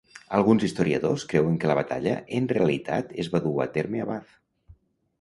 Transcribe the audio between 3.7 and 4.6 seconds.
terme a Bath.